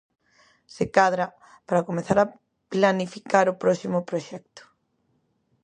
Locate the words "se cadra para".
0.75-1.85